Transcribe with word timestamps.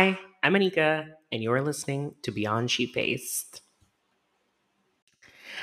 Hi, 0.00 0.18
I'm 0.42 0.54
Anika, 0.54 1.08
and 1.30 1.42
you're 1.42 1.60
listening 1.60 2.14
to 2.22 2.30
Beyond 2.30 2.70
Sheep 2.70 2.94
Faced. 2.94 3.60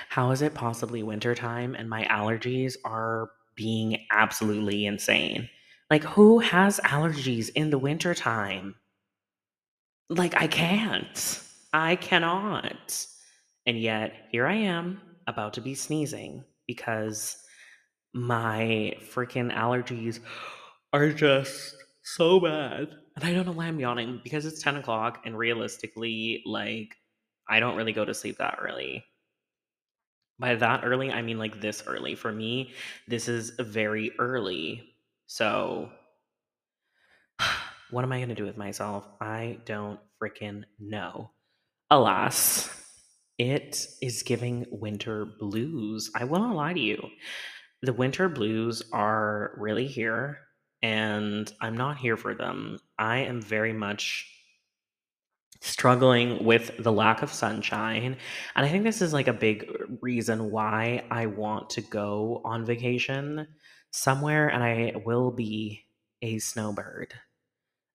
How 0.09 0.29
is 0.29 0.43
it 0.43 0.53
possibly 0.53 1.01
wintertime 1.01 1.73
and 1.73 1.89
my 1.89 2.03
allergies 2.03 2.75
are 2.85 3.31
being 3.55 3.97
absolutely 4.11 4.85
insane? 4.85 5.49
Like, 5.89 6.03
who 6.03 6.37
has 6.37 6.79
allergies 6.81 7.49
in 7.55 7.71
the 7.71 7.79
wintertime? 7.79 8.75
Like, 10.07 10.39
I 10.39 10.45
can't. 10.45 11.41
I 11.73 11.95
cannot. 11.95 13.07
And 13.65 13.79
yet, 13.79 14.13
here 14.31 14.45
I 14.45 14.53
am 14.53 15.01
about 15.25 15.55
to 15.55 15.61
be 15.61 15.73
sneezing 15.73 16.43
because 16.67 17.37
my 18.13 18.93
freaking 19.11 19.51
allergies 19.51 20.19
are 20.93 21.11
just 21.11 21.75
so 22.03 22.39
bad. 22.39 22.89
And 23.17 23.25
I 23.25 23.33
don't 23.33 23.47
know 23.47 23.51
why 23.51 23.65
I'm 23.65 23.79
yawning 23.79 24.21
because 24.23 24.45
it's 24.45 24.61
10 24.61 24.75
o'clock 24.75 25.23
and 25.25 25.35
realistically, 25.35 26.43
like, 26.45 26.95
I 27.49 27.59
don't 27.59 27.75
really 27.75 27.91
go 27.91 28.05
to 28.05 28.13
sleep 28.13 28.37
that 28.37 28.59
early. 28.61 29.03
By 30.37 30.53
that 30.53 30.81
early, 30.83 31.11
I 31.11 31.23
mean 31.23 31.39
like 31.39 31.59
this 31.59 31.81
early. 31.87 32.13
For 32.13 32.31
me, 32.31 32.73
this 33.07 33.27
is 33.27 33.53
very 33.59 34.11
early. 34.19 34.93
So, 35.25 35.89
what 37.89 38.03
am 38.03 38.11
I 38.11 38.19
going 38.19 38.29
to 38.29 38.35
do 38.35 38.45
with 38.45 38.55
myself? 38.55 39.07
I 39.19 39.57
don't 39.65 39.99
freaking 40.21 40.65
know. 40.79 41.31
Alas, 41.89 42.69
it 43.39 43.87
is 43.99 44.21
giving 44.21 44.67
winter 44.69 45.25
blues. 45.25 46.11
I 46.13 46.25
will 46.25 46.39
not 46.39 46.55
lie 46.55 46.73
to 46.73 46.79
you. 46.79 47.01
The 47.81 47.93
winter 47.93 48.29
blues 48.29 48.83
are 48.93 49.55
really 49.57 49.87
here, 49.87 50.37
and 50.83 51.51
I'm 51.59 51.75
not 51.75 51.97
here 51.97 52.15
for 52.15 52.35
them. 52.35 52.77
I 52.99 53.19
am 53.19 53.41
very 53.41 53.73
much 53.73 54.25
struggling 55.61 56.43
with 56.43 56.71
the 56.79 56.91
lack 56.91 57.21
of 57.21 57.33
sunshine. 57.33 58.17
And 58.55 58.65
I 58.65 58.69
think 58.69 58.83
this 58.83 59.01
is 59.01 59.13
like 59.13 59.27
a 59.27 59.33
big 59.33 59.65
reason 60.01 60.51
why 60.51 61.03
I 61.09 61.25
want 61.25 61.71
to 61.71 61.81
go 61.81 62.41
on 62.45 62.65
vacation 62.65 63.47
somewhere, 63.91 64.49
and 64.49 64.63
I 64.63 65.01
will 65.05 65.31
be 65.31 65.83
a 66.21 66.39
snowbird. 66.39 67.13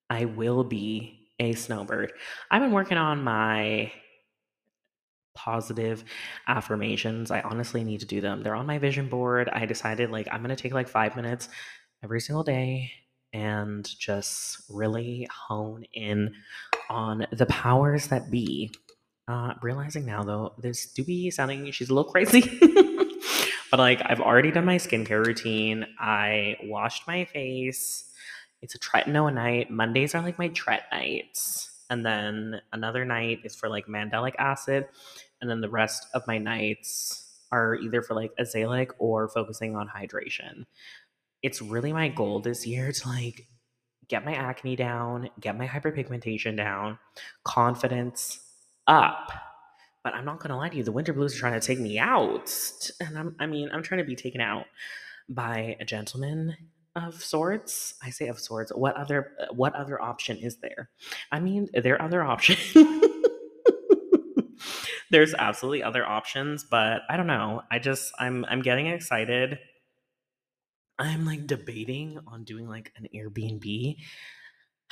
I 0.09 0.25
will 0.25 0.63
be 0.63 1.29
a 1.39 1.53
snowbird. 1.53 2.13
I've 2.51 2.61
been 2.61 2.71
working 2.71 2.97
on 2.97 3.23
my 3.23 3.91
positive 5.35 6.03
affirmations. 6.47 7.31
I 7.31 7.41
honestly 7.41 7.83
need 7.83 8.01
to 8.01 8.05
do 8.05 8.21
them. 8.21 8.43
They're 8.43 8.55
on 8.55 8.67
my 8.67 8.77
vision 8.77 9.09
board. 9.09 9.49
I 9.49 9.65
decided 9.65 10.11
like 10.11 10.27
I'm 10.31 10.43
going 10.43 10.55
to 10.55 10.61
take 10.61 10.73
like 10.73 10.87
5 10.87 11.15
minutes 11.15 11.49
every 12.03 12.21
single 12.21 12.43
day 12.43 12.91
and 13.33 13.89
just 13.99 14.61
really 14.69 15.27
hone 15.31 15.85
in 15.93 16.33
on 16.89 17.25
the 17.31 17.47
powers 17.47 18.07
that 18.07 18.31
be. 18.31 18.71
Uh, 19.27 19.53
realizing 19.61 20.05
now 20.05 20.21
though, 20.21 20.53
this 20.59 20.85
do 20.85 21.03
be 21.03 21.31
sounding 21.31 21.69
she's 21.71 21.89
a 21.89 21.93
little 21.93 22.11
crazy. 22.11 22.41
but 23.71 23.79
like 23.79 24.01
I've 24.05 24.21
already 24.21 24.51
done 24.51 24.65
my 24.65 24.77
skincare 24.77 25.25
routine. 25.25 25.85
I 25.99 26.57
washed 26.63 27.07
my 27.07 27.25
face. 27.25 28.05
It's 28.61 28.75
a 28.75 28.79
tretinoin 28.79 29.33
night. 29.33 29.71
Mondays 29.71 30.13
are 30.13 30.21
like 30.21 30.37
my 30.37 30.49
tret 30.49 30.83
nights. 30.91 31.69
And 31.89 32.05
then 32.05 32.61
another 32.71 33.05
night 33.05 33.39
is 33.43 33.55
for 33.55 33.69
like 33.69 33.87
mandelic 33.87 34.35
acid. 34.37 34.87
And 35.41 35.49
then 35.49 35.61
the 35.61 35.69
rest 35.69 36.07
of 36.13 36.25
my 36.27 36.37
nights 36.37 37.23
are 37.51 37.75
either 37.75 38.01
for 38.01 38.15
like 38.15 38.31
azelaic 38.39 38.91
or 38.97 39.27
focusing 39.29 39.75
on 39.75 39.87
hydration. 39.87 40.65
It's 41.43 41.61
really 41.61 41.93
my 41.93 42.07
goal 42.07 42.39
this 42.39 42.65
year 42.65 42.91
to 42.91 43.07
like 43.07 43.47
get 44.07 44.25
my 44.25 44.33
acne 44.33 44.75
down, 44.75 45.29
get 45.39 45.57
my 45.57 45.67
hyperpigmentation 45.67 46.57
down, 46.57 46.97
confidence 47.43 48.39
up. 48.87 49.31
But 50.03 50.15
I'm 50.15 50.25
not 50.25 50.39
gonna 50.39 50.57
lie 50.57 50.69
to 50.69 50.77
you, 50.77 50.83
the 50.83 50.91
winter 50.91 51.13
blues 51.13 51.35
are 51.35 51.39
trying 51.39 51.59
to 51.59 51.65
take 51.65 51.79
me 51.79 51.99
out. 51.99 52.51
And 52.99 53.17
I'm, 53.17 53.35
I 53.39 53.45
mean, 53.45 53.69
I'm 53.71 53.83
trying 53.83 53.99
to 53.99 54.05
be 54.05 54.15
taken 54.15 54.41
out 54.41 54.65
by 55.29 55.77
a 55.79 55.85
gentleman 55.85 56.55
of 56.95 57.21
sorts. 57.21 57.95
I 58.03 58.09
say 58.09 58.27
of 58.27 58.39
sorts. 58.39 58.71
What 58.71 58.95
other 58.95 59.31
what 59.51 59.75
other 59.75 60.01
option 60.01 60.37
is 60.37 60.57
there? 60.57 60.89
I 61.31 61.39
mean, 61.39 61.69
there 61.73 61.95
are 61.95 62.01
other 62.01 62.23
options. 62.23 62.59
There's 65.11 65.33
absolutely 65.33 65.83
other 65.83 66.05
options, 66.05 66.63
but 66.63 67.01
I 67.09 67.17
don't 67.17 67.27
know. 67.27 67.61
I 67.71 67.79
just 67.79 68.11
I'm 68.19 68.45
I'm 68.45 68.61
getting 68.61 68.87
excited 68.87 69.59
I'm 70.99 71.25
like 71.25 71.47
debating 71.47 72.19
on 72.27 72.43
doing 72.43 72.67
like 72.67 72.91
an 72.97 73.07
Airbnb. 73.13 73.97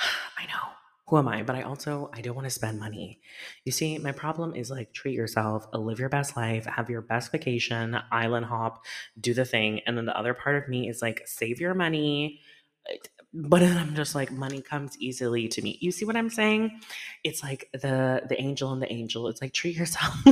I 0.00 0.46
know. 0.46 0.68
Who 1.08 1.18
am 1.18 1.28
I? 1.28 1.42
But 1.42 1.56
I 1.56 1.62
also 1.62 2.10
I 2.14 2.20
don't 2.20 2.34
want 2.34 2.46
to 2.46 2.50
spend 2.50 2.80
money. 2.80 3.20
You 3.64 3.72
see, 3.72 3.98
my 3.98 4.12
problem 4.12 4.54
is 4.54 4.70
like 4.70 4.92
treat 4.92 5.14
yourself, 5.14 5.66
live 5.72 5.98
your 5.98 6.08
best 6.08 6.36
life, 6.36 6.64
have 6.66 6.88
your 6.88 7.02
best 7.02 7.30
vacation, 7.32 7.98
island 8.10 8.46
hop, 8.46 8.84
do 9.20 9.34
the 9.34 9.44
thing. 9.44 9.80
And 9.86 9.96
then 9.96 10.06
the 10.06 10.16
other 10.16 10.32
part 10.32 10.56
of 10.56 10.68
me 10.68 10.88
is 10.88 11.02
like 11.02 11.22
save 11.26 11.60
your 11.60 11.74
money. 11.74 12.40
Eh, 12.88 12.96
but 13.34 13.60
then 13.60 13.76
I'm 13.76 13.94
just 13.94 14.14
like 14.14 14.30
money 14.30 14.60
comes 14.60 14.96
easily 14.98 15.48
to 15.48 15.62
me. 15.62 15.78
You 15.80 15.90
see 15.90 16.04
what 16.04 16.16
I'm 16.16 16.30
saying? 16.30 16.80
It's 17.24 17.42
like 17.42 17.68
the 17.72 18.22
the 18.28 18.40
angel 18.40 18.72
and 18.72 18.80
the 18.80 18.92
angel. 18.92 19.28
It's 19.28 19.42
like 19.42 19.52
treat 19.52 19.76
yourself. 19.76 20.14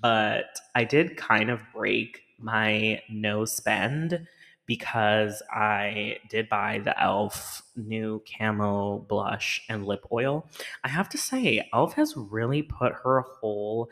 but 0.00 0.46
I 0.74 0.84
did 0.84 1.16
kind 1.16 1.50
of 1.50 1.60
break 1.74 2.20
my 2.38 3.00
no 3.08 3.44
spend 3.44 4.26
because 4.66 5.42
I 5.50 6.18
did 6.28 6.48
buy 6.48 6.80
the 6.80 6.90
e.l.f. 6.90 7.62
new 7.76 8.22
camo 8.36 8.98
blush 8.98 9.64
and 9.68 9.86
lip 9.86 10.04
oil. 10.12 10.48
I 10.82 10.88
have 10.88 11.08
to 11.10 11.18
say, 11.18 11.42
e.l.f. 11.44 11.92
has 11.94 12.16
really 12.16 12.62
put 12.62 12.92
her 13.04 13.20
whole 13.20 13.88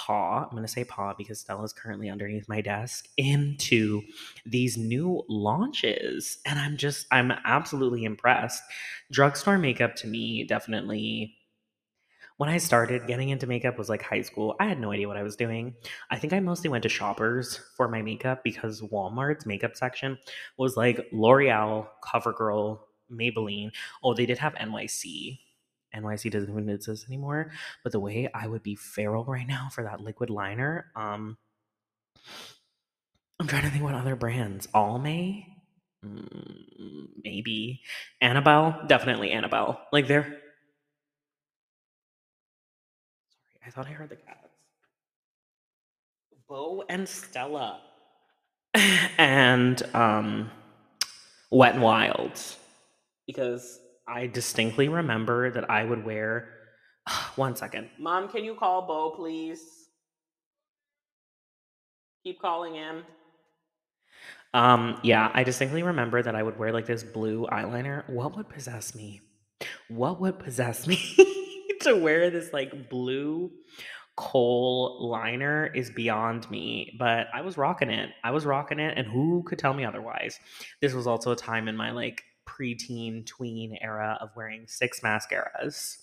paw, 0.00 0.44
I'm 0.44 0.50
going 0.50 0.62
to 0.62 0.68
say 0.68 0.84
paw 0.84 1.14
because 1.16 1.40
Stella's 1.40 1.72
currently 1.72 2.08
underneath 2.08 2.48
my 2.48 2.60
desk, 2.60 3.06
into 3.16 4.02
these 4.46 4.76
new 4.76 5.22
launches. 5.28 6.38
And 6.46 6.58
I'm 6.58 6.76
just, 6.76 7.06
I'm 7.10 7.32
absolutely 7.44 8.04
impressed. 8.04 8.62
Drugstore 9.10 9.58
makeup 9.58 9.96
to 9.96 10.06
me 10.06 10.44
definitely 10.44 11.34
when 12.40 12.48
I 12.48 12.56
started 12.56 13.06
getting 13.06 13.28
into 13.28 13.46
makeup 13.46 13.76
was 13.76 13.90
like 13.90 14.00
high 14.00 14.22
school. 14.22 14.56
I 14.58 14.64
had 14.64 14.80
no 14.80 14.92
idea 14.92 15.06
what 15.06 15.18
I 15.18 15.22
was 15.22 15.36
doing. 15.36 15.74
I 16.10 16.16
think 16.16 16.32
I 16.32 16.40
mostly 16.40 16.70
went 16.70 16.84
to 16.84 16.88
shoppers 16.88 17.60
for 17.76 17.86
my 17.86 18.00
makeup 18.00 18.42
because 18.42 18.80
Walmart's 18.80 19.44
makeup 19.44 19.76
section 19.76 20.16
was 20.56 20.74
like 20.74 21.06
L'Oreal, 21.12 21.88
CoverGirl, 22.02 22.78
Maybelline. 23.12 23.72
Oh, 24.02 24.14
they 24.14 24.24
did 24.24 24.38
have 24.38 24.54
NYC. 24.54 25.38
NYC 25.94 26.30
doesn't 26.30 26.48
even 26.48 26.70
exist 26.70 27.04
anymore. 27.08 27.52
But 27.82 27.92
the 27.92 28.00
way 28.00 28.30
I 28.32 28.46
would 28.46 28.62
be 28.62 28.74
feral 28.74 29.26
right 29.26 29.46
now 29.46 29.68
for 29.70 29.84
that 29.84 30.00
liquid 30.00 30.30
liner, 30.30 30.86
um, 30.96 31.36
I'm 33.38 33.48
trying 33.48 33.64
to 33.64 33.68
think 33.68 33.84
what 33.84 33.94
other 33.94 34.16
brands. 34.16 34.66
Almay, 34.68 35.44
mm, 36.02 37.06
maybe 37.22 37.82
Annabelle, 38.22 38.80
definitely 38.86 39.30
Annabelle. 39.30 39.78
Like 39.92 40.06
they're 40.06 40.40
I 43.70 43.72
thought 43.72 43.86
I 43.86 43.92
heard 43.92 44.08
the 44.08 44.16
cats. 44.16 44.64
Bo 46.48 46.82
and 46.88 47.08
Stella. 47.08 47.80
and 49.16 49.80
um 49.94 50.50
Wet 51.52 51.74
and 51.74 51.82
Wild. 51.84 52.32
Because 53.28 53.78
I 54.08 54.26
distinctly 54.26 54.88
remember 54.88 55.52
that 55.52 55.70
I 55.70 55.84
would 55.84 56.04
wear 56.04 56.48
one 57.36 57.54
second. 57.54 57.90
Mom, 57.96 58.28
can 58.28 58.42
you 58.42 58.56
call 58.56 58.88
Bo, 58.88 59.10
please? 59.10 59.62
Keep 62.24 62.40
calling 62.40 62.74
him. 62.74 63.04
Um, 64.52 64.98
yeah, 65.04 65.30
I 65.32 65.44
distinctly 65.44 65.84
remember 65.84 66.20
that 66.20 66.34
I 66.34 66.42
would 66.42 66.58
wear 66.58 66.72
like 66.72 66.86
this 66.86 67.04
blue 67.04 67.46
eyeliner. 67.46 68.02
What 68.08 68.36
would 68.36 68.48
possess 68.48 68.96
me? 68.96 69.20
What 69.86 70.20
would 70.20 70.40
possess 70.40 70.88
me? 70.88 70.98
to 71.84 71.96
wear 71.96 72.30
this 72.30 72.52
like 72.52 72.88
blue 72.88 73.50
kohl 74.16 75.08
liner 75.08 75.66
is 75.74 75.90
beyond 75.90 76.50
me, 76.50 76.94
but 76.98 77.28
I 77.32 77.40
was 77.40 77.56
rocking 77.56 77.90
it. 77.90 78.10
I 78.22 78.30
was 78.32 78.44
rocking 78.44 78.78
it, 78.78 78.98
and 78.98 79.06
who 79.06 79.42
could 79.44 79.58
tell 79.58 79.72
me 79.72 79.84
otherwise? 79.84 80.38
This 80.80 80.92
was 80.92 81.06
also 81.06 81.32
a 81.32 81.36
time 81.36 81.68
in 81.68 81.76
my 81.76 81.90
like 81.90 82.22
preteen 82.46 83.24
tween 83.24 83.78
era 83.80 84.18
of 84.20 84.30
wearing 84.36 84.66
six 84.66 85.00
mascaras. 85.00 85.96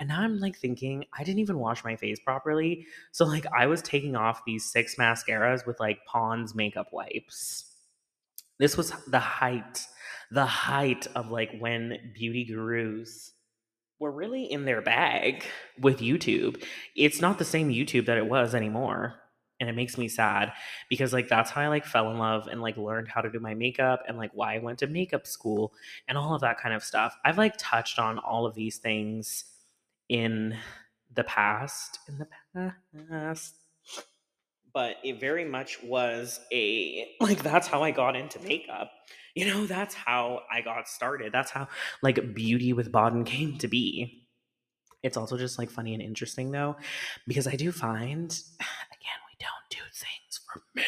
And 0.00 0.08
now 0.08 0.22
I'm 0.22 0.40
like 0.40 0.56
thinking, 0.56 1.04
I 1.16 1.22
didn't 1.22 1.38
even 1.38 1.58
wash 1.58 1.84
my 1.84 1.94
face 1.94 2.18
properly. 2.18 2.86
So, 3.12 3.24
like, 3.24 3.46
I 3.56 3.66
was 3.66 3.80
taking 3.80 4.16
off 4.16 4.42
these 4.44 4.64
six 4.64 4.96
mascaras 4.96 5.64
with 5.64 5.78
like 5.78 6.04
Pond's 6.04 6.54
makeup 6.54 6.88
wipes. 6.92 7.66
This 8.58 8.76
was 8.76 8.92
the 9.06 9.20
height, 9.20 9.86
the 10.32 10.46
height 10.46 11.06
of 11.14 11.30
like 11.30 11.50
when 11.60 12.12
beauty 12.12 12.44
gurus 12.44 13.32
were 14.00 14.10
really 14.10 14.44
in 14.50 14.64
their 14.64 14.82
bag 14.82 15.44
with 15.80 16.00
YouTube. 16.00 16.62
It's 16.96 17.20
not 17.20 17.38
the 17.38 17.44
same 17.44 17.68
YouTube 17.70 18.06
that 18.06 18.18
it 18.18 18.26
was 18.26 18.54
anymore. 18.54 19.14
and 19.60 19.68
it 19.68 19.76
makes 19.76 19.96
me 19.96 20.08
sad 20.08 20.52
because 20.90 21.12
like 21.12 21.28
that's 21.28 21.50
how 21.50 21.60
I 21.62 21.68
like 21.68 21.86
fell 21.86 22.10
in 22.10 22.18
love 22.18 22.48
and 22.48 22.60
like 22.60 22.76
learned 22.76 23.08
how 23.08 23.20
to 23.20 23.30
do 23.30 23.38
my 23.38 23.54
makeup 23.54 24.02
and 24.08 24.18
like 24.18 24.32
why 24.34 24.54
I 24.54 24.58
went 24.58 24.80
to 24.80 24.86
makeup 24.88 25.26
school 25.26 25.72
and 26.08 26.18
all 26.18 26.34
of 26.34 26.40
that 26.40 26.58
kind 26.58 26.74
of 26.74 26.82
stuff. 26.82 27.16
I've 27.24 27.38
like 27.38 27.54
touched 27.56 27.98
on 28.00 28.18
all 28.18 28.46
of 28.46 28.54
these 28.54 28.78
things 28.78 29.44
in 30.08 30.56
the 31.14 31.24
past 31.24 32.00
in 32.08 32.18
the 32.18 32.74
past 33.08 33.54
but 34.74 34.96
it 35.04 35.20
very 35.20 35.44
much 35.44 35.82
was 35.82 36.40
a 36.52 37.08
like 37.20 37.42
that's 37.42 37.68
how 37.68 37.82
I 37.82 37.92
got 37.92 38.16
into 38.16 38.40
makeup. 38.40 38.90
You 39.34 39.46
know, 39.46 39.66
that's 39.66 39.94
how 39.94 40.40
I 40.52 40.60
got 40.60 40.88
started. 40.88 41.32
That's 41.32 41.50
how 41.50 41.68
like 42.02 42.34
beauty 42.34 42.72
with 42.72 42.92
Baden 42.92 43.24
came 43.24 43.56
to 43.58 43.68
be. 43.68 44.26
It's 45.02 45.16
also 45.16 45.38
just 45.38 45.58
like 45.58 45.70
funny 45.70 45.94
and 45.94 46.02
interesting 46.02 46.50
though, 46.50 46.76
because 47.26 47.46
I 47.46 47.56
do 47.56 47.72
find 47.72 48.30
again 48.60 49.20
we 49.30 49.36
don't 49.38 49.70
do 49.70 49.78
things 49.92 50.40
for 50.46 50.62
men. 50.74 50.84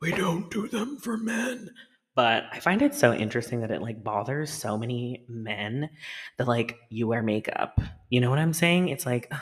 We 0.00 0.10
don't 0.10 0.50
do 0.50 0.66
them 0.66 0.98
for 0.98 1.16
men. 1.16 1.70
But 2.14 2.44
I 2.52 2.60
find 2.60 2.82
it 2.82 2.94
so 2.94 3.14
interesting 3.14 3.60
that 3.60 3.70
it 3.70 3.80
like 3.80 4.04
bothers 4.04 4.50
so 4.50 4.76
many 4.76 5.24
men 5.28 5.88
that 6.36 6.46
like 6.48 6.76
you 6.90 7.06
wear 7.06 7.22
makeup. 7.22 7.80
You 8.10 8.20
know 8.20 8.28
what 8.28 8.38
I'm 8.38 8.52
saying? 8.52 8.88
It's 8.88 9.06
like 9.06 9.32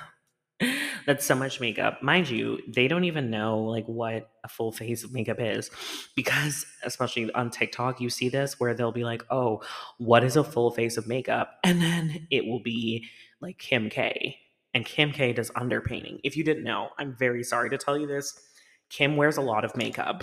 that's 1.10 1.26
so 1.26 1.34
much 1.34 1.60
makeup. 1.60 2.00
Mind 2.04 2.28
you, 2.28 2.60
they 2.68 2.86
don't 2.86 3.02
even 3.02 3.30
know 3.30 3.58
like 3.58 3.84
what 3.86 4.30
a 4.44 4.48
full 4.48 4.70
face 4.70 5.02
of 5.02 5.12
makeup 5.12 5.38
is 5.40 5.68
because 6.14 6.64
especially 6.84 7.32
on 7.32 7.50
TikTok 7.50 8.00
you 8.00 8.08
see 8.08 8.28
this 8.28 8.60
where 8.60 8.74
they'll 8.74 8.92
be 8.92 9.02
like, 9.02 9.24
"Oh, 9.28 9.60
what 9.98 10.22
is 10.22 10.36
a 10.36 10.44
full 10.44 10.70
face 10.70 10.96
of 10.96 11.08
makeup?" 11.08 11.58
And 11.64 11.82
then 11.82 12.28
it 12.30 12.46
will 12.46 12.60
be 12.62 13.08
like 13.40 13.58
Kim 13.58 13.90
K. 13.90 14.38
And 14.72 14.86
Kim 14.86 15.10
K 15.10 15.32
does 15.32 15.50
underpainting. 15.50 16.20
If 16.22 16.36
you 16.36 16.44
didn't 16.44 16.62
know, 16.62 16.90
I'm 16.96 17.16
very 17.16 17.42
sorry 17.42 17.70
to 17.70 17.78
tell 17.78 17.98
you 17.98 18.06
this. 18.06 18.40
Kim 18.88 19.16
wears 19.16 19.36
a 19.36 19.42
lot 19.42 19.64
of 19.64 19.76
makeup. 19.76 20.22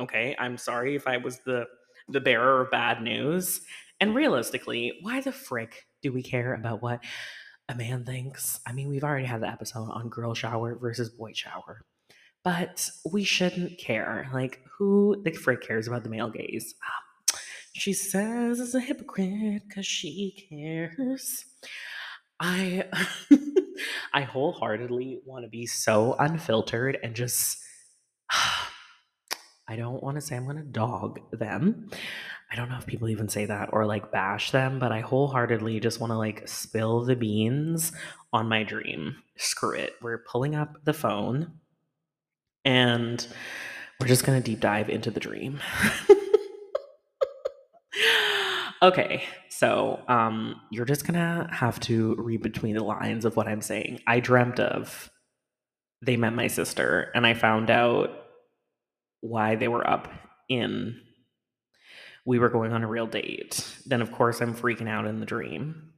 Okay? 0.00 0.34
I'm 0.40 0.58
sorry 0.58 0.96
if 0.96 1.06
I 1.06 1.18
was 1.18 1.38
the 1.46 1.66
the 2.08 2.20
bearer 2.20 2.62
of 2.62 2.72
bad 2.72 3.00
news. 3.00 3.60
And 4.00 4.12
realistically, 4.16 4.98
why 5.02 5.20
the 5.20 5.30
frick 5.30 5.84
do 6.02 6.12
we 6.12 6.24
care 6.24 6.54
about 6.54 6.82
what 6.82 7.00
a 7.70 7.74
man 7.74 8.04
thinks? 8.04 8.60
I 8.66 8.72
mean, 8.72 8.88
we've 8.88 9.04
already 9.04 9.26
had 9.26 9.42
the 9.42 9.48
episode 9.48 9.90
on 9.90 10.08
girl 10.08 10.34
shower 10.34 10.76
versus 10.76 11.08
boy 11.10 11.32
shower. 11.34 11.84
But 12.42 12.90
we 13.10 13.24
shouldn't 13.24 13.78
care. 13.78 14.28
Like, 14.32 14.60
who 14.78 15.22
the 15.24 15.32
frick 15.32 15.62
cares 15.62 15.86
about 15.86 16.04
the 16.04 16.10
male 16.10 16.30
gaze? 16.30 16.74
Um, 16.82 17.38
she 17.74 17.92
says 17.92 18.60
is 18.60 18.74
a 18.74 18.80
hypocrite 18.80 19.62
because 19.68 19.86
she 19.86 20.46
cares. 20.48 21.44
I 22.40 22.84
I 24.12 24.22
wholeheartedly 24.22 25.20
want 25.24 25.44
to 25.44 25.48
be 25.48 25.66
so 25.66 26.16
unfiltered 26.18 26.98
and 27.02 27.14
just 27.14 27.58
I 29.68 29.76
don't 29.76 30.02
want 30.02 30.16
to 30.16 30.20
say 30.20 30.36
I'm 30.36 30.44
going 30.44 30.56
to 30.56 30.62
dog 30.62 31.20
them. 31.30 31.90
I 32.52 32.56
don't 32.56 32.68
know 32.68 32.78
if 32.78 32.86
people 32.86 33.08
even 33.08 33.28
say 33.28 33.46
that 33.46 33.68
or 33.72 33.86
like 33.86 34.10
bash 34.10 34.50
them, 34.50 34.80
but 34.80 34.90
I 34.90 35.00
wholeheartedly 35.00 35.78
just 35.78 36.00
want 36.00 36.10
to 36.10 36.18
like 36.18 36.48
spill 36.48 37.04
the 37.04 37.14
beans 37.14 37.92
on 38.32 38.48
my 38.48 38.64
dream. 38.64 39.16
Screw 39.36 39.76
it. 39.76 39.94
We're 40.02 40.18
pulling 40.18 40.56
up 40.56 40.84
the 40.84 40.92
phone 40.92 41.52
and 42.64 43.24
we're 44.00 44.08
just 44.08 44.24
going 44.24 44.42
to 44.42 44.44
deep 44.44 44.58
dive 44.58 44.90
into 44.90 45.12
the 45.12 45.20
dream. 45.20 45.60
okay, 48.82 49.22
so 49.48 50.02
um, 50.08 50.60
you're 50.70 50.84
just 50.84 51.06
going 51.06 51.14
to 51.14 51.46
have 51.54 51.78
to 51.80 52.16
read 52.16 52.42
between 52.42 52.74
the 52.74 52.82
lines 52.82 53.24
of 53.24 53.36
what 53.36 53.46
I'm 53.46 53.62
saying. 53.62 54.00
I 54.08 54.18
dreamt 54.18 54.58
of 54.58 55.08
they 56.02 56.16
met 56.16 56.32
my 56.32 56.48
sister 56.48 57.12
and 57.14 57.26
I 57.26 57.34
found 57.34 57.70
out 57.70 58.10
why 59.20 59.54
they 59.54 59.68
were 59.68 59.88
up 59.88 60.10
in 60.48 61.00
we 62.24 62.38
were 62.38 62.48
going 62.48 62.72
on 62.72 62.82
a 62.82 62.88
real 62.88 63.06
date. 63.06 63.66
Then, 63.86 64.02
of 64.02 64.12
course, 64.12 64.40
I'm 64.40 64.54
freaking 64.54 64.88
out 64.88 65.06
in 65.06 65.20
the 65.20 65.26
dream. 65.26 65.90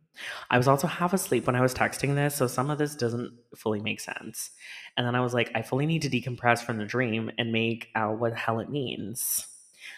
I 0.50 0.58
was 0.58 0.68
also 0.68 0.86
half 0.86 1.12
asleep 1.12 1.46
when 1.46 1.56
I 1.56 1.62
was 1.62 1.74
texting 1.74 2.14
this, 2.14 2.34
so 2.34 2.46
some 2.46 2.70
of 2.70 2.78
this 2.78 2.94
doesn't 2.94 3.32
fully 3.56 3.80
make 3.80 4.00
sense. 4.00 4.50
And 4.96 5.06
then 5.06 5.14
I 5.14 5.20
was 5.20 5.34
like, 5.34 5.50
I 5.54 5.62
fully 5.62 5.86
need 5.86 6.02
to 6.02 6.10
decompress 6.10 6.62
from 6.62 6.78
the 6.78 6.84
dream 6.84 7.30
and 7.38 7.50
make 7.50 7.88
out 7.94 8.18
what 8.18 8.32
the 8.32 8.38
hell 8.38 8.60
it 8.60 8.70
means. 8.70 9.46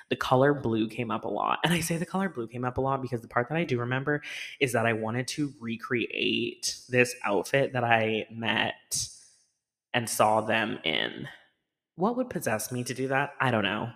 The 0.08 0.16
color 0.16 0.54
blue 0.54 0.88
came 0.88 1.10
up 1.10 1.24
a 1.24 1.28
lot. 1.28 1.58
And 1.64 1.72
I 1.72 1.80
say 1.80 1.96
the 1.96 2.06
color 2.06 2.28
blue 2.28 2.46
came 2.46 2.64
up 2.64 2.78
a 2.78 2.80
lot 2.80 3.02
because 3.02 3.20
the 3.20 3.28
part 3.28 3.48
that 3.48 3.58
I 3.58 3.64
do 3.64 3.80
remember 3.80 4.22
is 4.60 4.72
that 4.72 4.86
I 4.86 4.92
wanted 4.92 5.26
to 5.28 5.52
recreate 5.60 6.76
this 6.88 7.14
outfit 7.24 7.72
that 7.72 7.84
I 7.84 8.26
met 8.30 9.08
and 9.92 10.08
saw 10.08 10.40
them 10.40 10.78
in. 10.84 11.28
What 11.96 12.16
would 12.16 12.28
possess 12.28 12.72
me 12.72 12.82
to 12.84 12.94
do 12.94 13.08
that? 13.08 13.34
I 13.40 13.50
don't 13.50 13.62
know. 13.62 13.90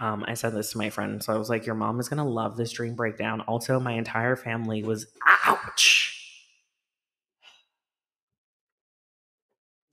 Um, 0.00 0.24
I 0.26 0.34
said 0.34 0.54
this 0.54 0.72
to 0.72 0.78
my 0.78 0.90
friend, 0.90 1.22
so 1.22 1.32
I 1.32 1.38
was 1.38 1.48
like, 1.48 1.64
"Your 1.64 1.74
mom 1.74 1.98
is 2.00 2.08
gonna 2.08 2.28
love 2.28 2.56
this 2.56 2.72
dream 2.72 2.94
breakdown." 2.94 3.40
Also, 3.42 3.80
my 3.80 3.92
entire 3.92 4.36
family 4.36 4.82
was 4.82 5.06
ouch. 5.26 6.08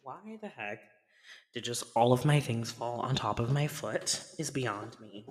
Why 0.01 0.37
the 0.41 0.47
heck 0.47 0.79
did 1.53 1.63
just 1.63 1.83
all 1.95 2.11
of 2.11 2.25
my 2.25 2.39
things 2.39 2.71
fall 2.71 2.99
on 3.01 3.15
top 3.15 3.39
of 3.39 3.51
my 3.51 3.67
foot? 3.67 4.23
Is 4.37 4.51
beyond 4.51 4.99
me. 4.99 5.25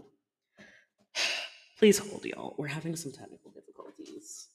Please 1.78 1.98
hold, 1.98 2.24
y'all. 2.24 2.54
We're 2.58 2.68
having 2.68 2.96
some 2.96 3.12
technical 3.12 3.50
difficulties. 3.50 4.48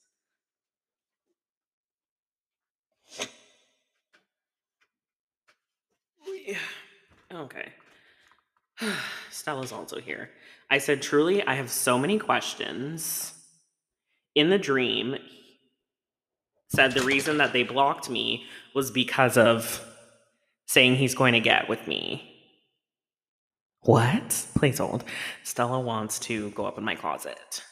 Yeah. 6.45 6.57
Okay. 7.33 7.71
Stella's 9.31 9.71
also 9.71 9.99
here. 9.99 10.29
I 10.69 10.77
said, 10.77 11.01
truly, 11.01 11.43
I 11.45 11.55
have 11.55 11.69
so 11.69 11.97
many 11.97 12.19
questions. 12.19 13.33
In 14.35 14.49
the 14.49 14.57
dream, 14.57 15.15
said 16.69 16.93
the 16.93 17.03
reason 17.03 17.37
that 17.37 17.53
they 17.53 17.63
blocked 17.63 18.09
me 18.09 18.45
was 18.73 18.89
because 18.89 19.37
of 19.37 19.85
saying 20.65 20.95
he's 20.95 21.13
going 21.13 21.33
to 21.33 21.39
get 21.39 21.69
with 21.69 21.87
me. 21.87 22.29
What? 23.81 24.47
Please 24.55 24.79
hold. 24.79 25.03
Stella 25.43 25.79
wants 25.79 26.17
to 26.19 26.49
go 26.51 26.65
up 26.65 26.77
in 26.77 26.83
my 26.83 26.95
closet. 26.95 27.63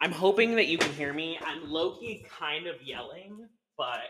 I'm 0.00 0.10
hoping 0.10 0.56
that 0.56 0.66
you 0.66 0.78
can 0.78 0.92
hear 0.94 1.12
me. 1.12 1.38
I'm 1.44 1.70
low 1.70 1.96
key 2.00 2.26
kind 2.36 2.66
of 2.66 2.82
yelling, 2.82 3.46
but 3.78 4.00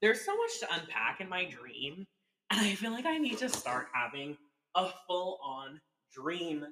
there's 0.00 0.24
so 0.24 0.36
much 0.36 0.60
to 0.60 0.74
unpack 0.74 1.20
in 1.20 1.28
my 1.28 1.46
dream. 1.46 2.06
And 2.52 2.60
I 2.60 2.74
feel 2.74 2.90
like 2.90 3.06
I 3.06 3.16
need 3.18 3.38
to 3.38 3.48
start 3.48 3.86
having 3.92 4.36
a 4.74 4.88
full 5.06 5.38
on 5.44 5.80
dream 6.12 6.66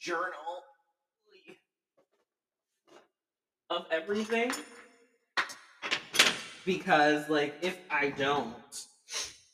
journal 0.00 0.62
of 3.68 3.84
everything. 3.90 4.52
Because, 6.64 7.28
like, 7.28 7.54
if 7.60 7.76
I 7.90 8.08
don't, 8.10 8.54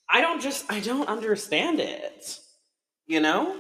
I 0.09 0.21
don't 0.21 0.41
just, 0.41 0.71
I 0.71 0.79
don't 0.79 1.09
understand 1.09 1.81
it. 1.81 2.39
You 3.07 3.21
know? 3.21 3.57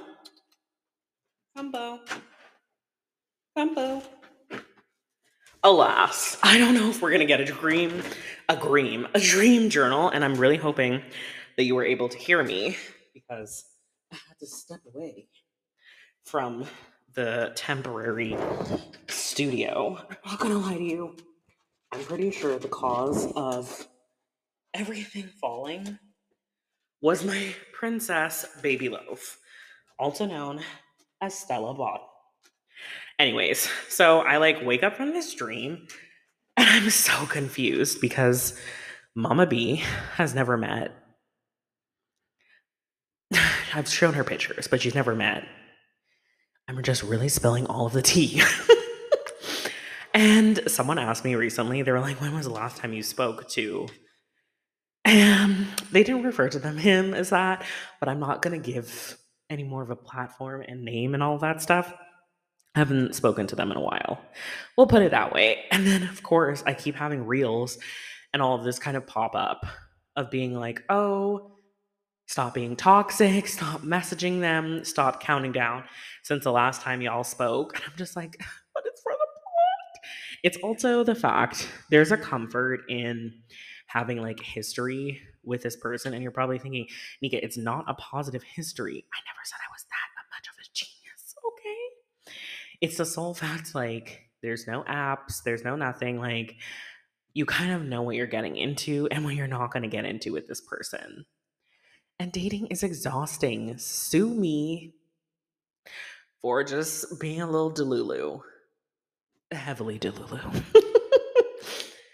Combo. 1.56 2.00
Combo. 3.56 4.02
Alas, 5.64 6.36
I 6.42 6.58
don't 6.58 6.74
know 6.74 6.90
if 6.90 7.00
we're 7.00 7.10
gonna 7.10 7.24
get 7.24 7.40
a 7.40 7.44
dream, 7.44 8.02
a 8.48 8.56
dream, 8.56 9.08
a 9.14 9.20
dream 9.20 9.70
journal, 9.70 10.10
and 10.10 10.24
I'm 10.24 10.34
really 10.34 10.58
hoping 10.58 11.02
that 11.56 11.64
you 11.64 11.74
were 11.74 11.84
able 11.84 12.08
to 12.08 12.18
hear 12.18 12.42
me 12.42 12.76
because 13.12 13.64
I 14.12 14.16
had 14.28 14.38
to 14.40 14.46
step 14.46 14.80
away 14.92 15.28
from 16.24 16.66
the 17.14 17.52
temporary 17.54 18.36
studio. 19.08 19.98
I'm 20.10 20.30
not 20.30 20.40
gonna 20.40 20.58
lie 20.58 20.76
to 20.76 20.82
you. 20.82 21.16
I'm 21.92 22.02
pretty 22.04 22.30
sure 22.30 22.58
the 22.58 22.68
cause 22.68 23.32
of 23.36 23.86
everything 24.72 25.28
falling 25.40 25.98
was 27.00 27.24
my 27.24 27.54
princess 27.72 28.46
baby 28.62 28.88
loaf, 28.88 29.38
also 29.98 30.26
known 30.26 30.60
as 31.20 31.38
Stella 31.38 31.74
Bot. 31.74 32.00
Anyways, 33.18 33.68
so 33.88 34.20
I 34.20 34.38
like 34.38 34.64
wake 34.64 34.82
up 34.82 34.96
from 34.96 35.12
this 35.12 35.34
dream 35.34 35.86
and 36.56 36.68
I'm 36.68 36.90
so 36.90 37.26
confused 37.26 38.00
because 38.00 38.58
Mama 39.14 39.46
B 39.46 39.76
has 40.16 40.34
never 40.34 40.56
met 40.56 40.92
I've 43.74 43.88
shown 43.88 44.14
her 44.14 44.22
pictures, 44.22 44.68
but 44.68 44.80
she's 44.80 44.94
never 44.94 45.16
met. 45.16 45.44
I'm 46.68 46.80
just 46.82 47.02
really 47.02 47.28
spilling 47.28 47.66
all 47.66 47.86
of 47.86 47.92
the 47.92 48.02
tea. 48.02 48.40
and 50.14 50.60
someone 50.68 50.98
asked 50.98 51.24
me 51.24 51.34
recently, 51.34 51.82
they 51.82 51.90
were 51.90 52.00
like, 52.00 52.20
when 52.20 52.34
was 52.34 52.46
the 52.46 52.52
last 52.52 52.76
time 52.76 52.92
you 52.92 53.02
spoke 53.02 53.48
to? 53.50 53.88
And 55.04 55.66
they 55.90 56.04
didn't 56.04 56.22
refer 56.22 56.48
to 56.48 56.58
them 56.60 56.78
him 56.78 57.14
as 57.14 57.30
that, 57.30 57.64
but 57.98 58.08
I'm 58.08 58.20
not 58.20 58.42
gonna 58.42 58.58
give 58.58 59.18
any 59.50 59.64
more 59.64 59.82
of 59.82 59.90
a 59.90 59.96
platform 59.96 60.62
and 60.66 60.84
name 60.84 61.12
and 61.12 61.22
all 61.22 61.38
that 61.38 61.60
stuff. 61.60 61.92
I 62.76 62.78
haven't 62.78 63.16
spoken 63.16 63.48
to 63.48 63.56
them 63.56 63.72
in 63.72 63.76
a 63.76 63.82
while. 63.82 64.20
We'll 64.78 64.86
put 64.86 65.02
it 65.02 65.10
that 65.10 65.32
way. 65.32 65.64
And 65.72 65.84
then 65.84 66.04
of 66.04 66.22
course 66.22 66.62
I 66.64 66.74
keep 66.74 66.94
having 66.94 67.26
reels 67.26 67.76
and 68.32 68.40
all 68.40 68.56
of 68.56 68.64
this 68.64 68.78
kind 68.78 68.96
of 68.96 69.06
pop 69.06 69.34
up 69.34 69.66
of 70.16 70.30
being 70.30 70.54
like, 70.54 70.82
oh, 70.88 71.53
Stop 72.26 72.54
being 72.54 72.74
toxic, 72.76 73.46
stop 73.46 73.82
messaging 73.82 74.40
them, 74.40 74.84
stop 74.84 75.22
counting 75.22 75.52
down 75.52 75.84
since 76.22 76.44
the 76.44 76.52
last 76.52 76.80
time 76.80 77.02
y'all 77.02 77.24
spoke. 77.24 77.74
And 77.76 77.84
I'm 77.90 77.96
just 77.96 78.16
like, 78.16 78.38
but 78.74 78.84
it's 78.86 79.02
for 79.02 79.12
the 79.12 79.16
plot. 79.16 80.02
It's 80.42 80.56
also 80.58 81.04
the 81.04 81.14
fact 81.14 81.68
there's 81.90 82.12
a 82.12 82.16
comfort 82.16 82.80
in 82.88 83.34
having 83.86 84.20
like 84.20 84.40
history 84.40 85.20
with 85.44 85.62
this 85.62 85.76
person. 85.76 86.14
And 86.14 86.22
you're 86.22 86.32
probably 86.32 86.58
thinking, 86.58 86.86
Nika, 87.22 87.42
it's 87.44 87.58
not 87.58 87.84
a 87.88 87.94
positive 87.94 88.42
history. 88.42 89.04
I 89.12 89.18
never 89.26 89.40
said 89.44 89.58
I 89.60 89.70
was 89.72 89.84
that 89.84 90.14
much 90.34 90.48
of 90.48 90.58
a 90.58 90.66
genius. 90.72 91.34
Okay. 91.46 92.76
It's 92.80 92.96
the 92.96 93.06
sole 93.06 93.34
fact 93.34 93.74
like 93.74 94.22
there's 94.42 94.66
no 94.66 94.82
apps, 94.84 95.42
there's 95.44 95.64
no 95.64 95.76
nothing. 95.76 96.18
Like 96.18 96.56
you 97.34 97.46
kind 97.46 97.72
of 97.72 97.82
know 97.82 98.02
what 98.02 98.16
you're 98.16 98.26
getting 98.26 98.56
into 98.56 99.08
and 99.10 99.24
what 99.24 99.34
you're 99.34 99.46
not 99.46 99.72
going 99.72 99.82
to 99.82 99.88
get 99.88 100.04
into 100.04 100.32
with 100.32 100.46
this 100.46 100.60
person. 100.60 101.24
And 102.18 102.30
dating 102.32 102.68
is 102.68 102.82
exhausting. 102.82 103.76
Sue 103.78 104.28
me 104.28 104.94
for 106.40 106.62
just 106.62 107.20
being 107.20 107.40
a 107.40 107.50
little 107.50 107.72
delulu. 107.72 108.40
Heavily 109.50 109.98
delulu. 109.98 110.62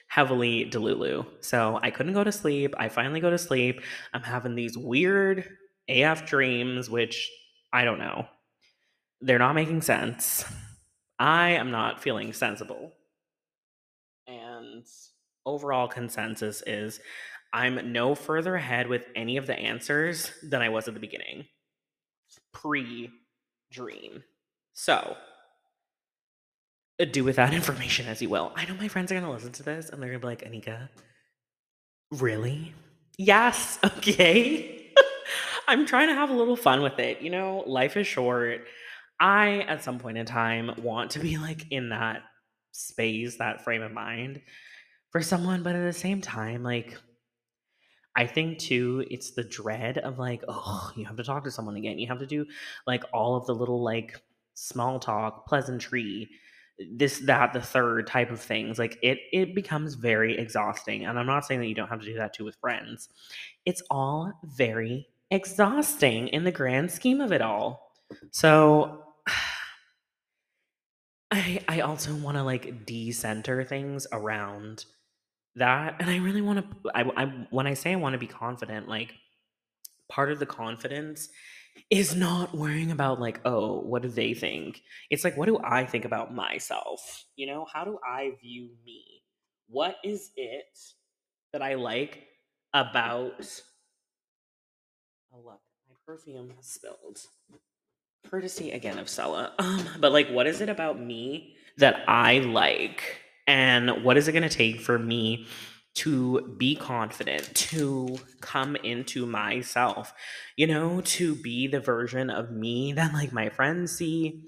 Heavily 0.08 0.70
delulu. 0.70 1.26
So 1.40 1.78
I 1.82 1.90
couldn't 1.90 2.14
go 2.14 2.24
to 2.24 2.32
sleep. 2.32 2.74
I 2.78 2.88
finally 2.88 3.20
go 3.20 3.30
to 3.30 3.38
sleep. 3.38 3.82
I'm 4.12 4.22
having 4.22 4.54
these 4.54 4.76
weird 4.76 5.48
AF 5.88 6.26
dreams, 6.26 6.88
which 6.88 7.30
I 7.72 7.84
don't 7.84 7.98
know. 7.98 8.26
They're 9.20 9.38
not 9.38 9.54
making 9.54 9.82
sense. 9.82 10.44
I 11.18 11.50
am 11.50 11.70
not 11.70 12.02
feeling 12.02 12.32
sensible. 12.32 12.92
And 14.26 14.86
overall 15.44 15.88
consensus 15.88 16.62
is 16.66 17.00
I'm 17.52 17.92
no 17.92 18.14
further 18.14 18.54
ahead 18.54 18.86
with 18.86 19.06
any 19.16 19.36
of 19.36 19.46
the 19.46 19.58
answers 19.58 20.32
than 20.42 20.62
I 20.62 20.68
was 20.68 20.88
at 20.88 20.94
the 20.94 21.00
beginning, 21.00 21.46
pre 22.52 23.10
dream. 23.72 24.22
So, 24.72 25.16
uh, 27.00 27.04
do 27.04 27.24
with 27.24 27.36
that 27.36 27.54
information 27.60 28.06
as 28.06 28.22
you 28.22 28.28
will. 28.28 28.52
I 28.54 28.66
know 28.66 28.74
my 28.74 28.88
friends 28.88 29.10
are 29.10 29.14
going 29.14 29.26
to 29.26 29.32
listen 29.32 29.52
to 29.52 29.62
this 29.62 29.88
and 29.88 30.02
they're 30.02 30.10
going 30.10 30.20
to 30.20 30.26
be 30.26 30.28
like, 30.28 30.64
Anika, 30.64 30.88
really? 32.10 32.74
Yes, 33.18 33.78
okay. 33.84 34.92
I'm 35.68 35.86
trying 35.86 36.08
to 36.08 36.14
have 36.14 36.30
a 36.30 36.34
little 36.34 36.56
fun 36.56 36.82
with 36.82 36.98
it. 36.98 37.20
You 37.20 37.30
know, 37.30 37.64
life 37.66 37.96
is 37.96 38.06
short. 38.06 38.66
I, 39.18 39.60
at 39.60 39.84
some 39.84 39.98
point 39.98 40.18
in 40.18 40.26
time, 40.26 40.72
want 40.78 41.12
to 41.12 41.18
be 41.18 41.36
like 41.36 41.66
in 41.70 41.90
that 41.90 42.22
space, 42.72 43.36
that 43.36 43.62
frame 43.62 43.82
of 43.82 43.92
mind 43.92 44.40
for 45.10 45.20
someone, 45.20 45.62
but 45.62 45.74
at 45.74 45.84
the 45.84 45.92
same 45.92 46.20
time, 46.20 46.62
like, 46.62 46.96
I 48.20 48.26
think 48.26 48.58
too, 48.58 49.06
it's 49.10 49.30
the 49.30 49.42
dread 49.42 49.96
of 49.96 50.18
like, 50.18 50.44
oh, 50.46 50.92
you 50.94 51.06
have 51.06 51.16
to 51.16 51.24
talk 51.24 51.42
to 51.44 51.50
someone 51.50 51.76
again. 51.76 51.98
You 51.98 52.06
have 52.08 52.18
to 52.18 52.26
do 52.26 52.44
like 52.86 53.02
all 53.14 53.34
of 53.34 53.46
the 53.46 53.54
little 53.54 53.82
like 53.82 54.14
small 54.52 55.00
talk, 55.00 55.46
pleasantry, 55.46 56.28
this, 56.78 57.20
that, 57.20 57.54
the 57.54 57.62
third 57.62 58.06
type 58.06 58.30
of 58.30 58.38
things. 58.38 58.78
Like 58.78 58.98
it, 59.02 59.20
it 59.32 59.54
becomes 59.54 59.94
very 59.94 60.36
exhausting. 60.36 61.06
And 61.06 61.18
I'm 61.18 61.24
not 61.24 61.46
saying 61.46 61.60
that 61.60 61.68
you 61.68 61.74
don't 61.74 61.88
have 61.88 62.00
to 62.00 62.06
do 62.06 62.16
that 62.16 62.34
too 62.34 62.44
with 62.44 62.56
friends. 62.56 63.08
It's 63.64 63.82
all 63.90 64.34
very 64.44 65.08
exhausting 65.30 66.28
in 66.28 66.44
the 66.44 66.52
grand 66.52 66.90
scheme 66.90 67.22
of 67.22 67.32
it 67.32 67.40
all. 67.40 67.90
So 68.32 69.02
I, 71.30 71.60
I 71.66 71.80
also 71.80 72.14
want 72.16 72.36
to 72.36 72.42
like 72.42 72.84
decenter 72.84 73.64
things 73.64 74.06
around 74.12 74.84
that 75.56 75.96
and 76.00 76.10
i 76.10 76.16
really 76.16 76.42
want 76.42 76.58
to 76.58 76.90
I, 76.94 77.02
I 77.16 77.24
when 77.50 77.66
i 77.66 77.74
say 77.74 77.92
i 77.92 77.96
want 77.96 78.14
to 78.14 78.18
be 78.18 78.26
confident 78.26 78.88
like 78.88 79.14
part 80.08 80.30
of 80.30 80.38
the 80.38 80.46
confidence 80.46 81.28
is 81.90 82.14
not 82.14 82.54
worrying 82.54 82.90
about 82.90 83.20
like 83.20 83.40
oh 83.44 83.80
what 83.80 84.02
do 84.02 84.08
they 84.08 84.34
think 84.34 84.82
it's 85.10 85.24
like 85.24 85.36
what 85.36 85.46
do 85.46 85.58
i 85.64 85.84
think 85.84 86.04
about 86.04 86.34
myself 86.34 87.24
you 87.36 87.46
know 87.46 87.66
how 87.72 87.84
do 87.84 87.98
i 88.06 88.32
view 88.40 88.70
me 88.84 89.22
what 89.68 89.96
is 90.04 90.30
it 90.36 90.78
that 91.52 91.62
i 91.62 91.74
like 91.74 92.24
about 92.74 93.62
oh 95.32 95.40
look 95.44 95.60
my 95.88 95.96
perfume 96.06 96.52
has 96.56 96.66
spilled 96.66 97.20
courtesy 98.28 98.70
again 98.70 98.98
of 98.98 99.08
Stella. 99.08 99.52
Um, 99.58 99.88
but 99.98 100.12
like, 100.12 100.28
what 100.30 100.46
is 100.46 100.60
it 100.60 100.68
about 100.68 101.00
me 101.00 101.56
that 101.78 102.04
I 102.08 102.38
like? 102.38 103.02
And 103.50 104.04
what 104.04 104.16
is 104.16 104.28
it 104.28 104.32
going 104.32 104.48
to 104.48 104.48
take 104.48 104.80
for 104.80 104.96
me 104.96 105.48
to 105.94 106.54
be 106.56 106.76
confident, 106.76 107.52
to 107.52 108.16
come 108.40 108.76
into 108.76 109.26
myself, 109.26 110.14
you 110.56 110.68
know, 110.68 111.00
to 111.00 111.34
be 111.34 111.66
the 111.66 111.80
version 111.80 112.30
of 112.30 112.52
me 112.52 112.92
that 112.92 113.12
like 113.12 113.32
my 113.32 113.48
friends 113.48 113.90
see 113.90 114.44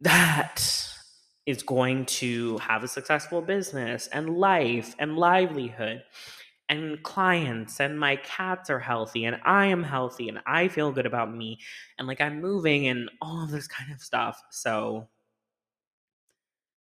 that 0.00 0.88
is 1.46 1.62
going 1.62 2.04
to 2.06 2.58
have 2.58 2.82
a 2.82 2.88
successful 2.88 3.42
business 3.42 4.08
and 4.08 4.36
life 4.36 4.96
and 4.98 5.16
livelihood 5.16 6.02
and 6.68 7.00
clients 7.04 7.78
and 7.78 8.00
my 8.00 8.16
cats 8.16 8.70
are 8.70 8.80
healthy 8.80 9.24
and 9.24 9.40
I 9.44 9.66
am 9.66 9.84
healthy 9.84 10.28
and 10.28 10.40
I 10.44 10.66
feel 10.66 10.90
good 10.90 11.06
about 11.06 11.32
me 11.32 11.60
and 11.96 12.08
like 12.08 12.20
I'm 12.20 12.40
moving 12.40 12.88
and 12.88 13.08
all 13.22 13.44
of 13.44 13.52
this 13.52 13.68
kind 13.68 13.92
of 13.92 14.00
stuff. 14.00 14.42
So 14.50 15.06